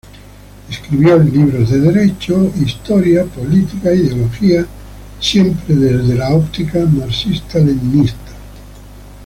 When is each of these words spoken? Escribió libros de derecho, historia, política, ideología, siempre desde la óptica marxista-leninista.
Escribió 0.67 1.19
libros 1.19 1.69
de 1.69 1.79
derecho, 1.79 2.51
historia, 2.59 3.23
política, 3.25 3.93
ideología, 3.93 4.65
siempre 5.19 5.75
desde 5.75 6.15
la 6.15 6.31
óptica 6.33 6.79
marxista-leninista. 6.87 8.31